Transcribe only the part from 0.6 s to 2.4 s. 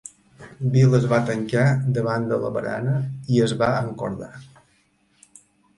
Bill es va tancar davant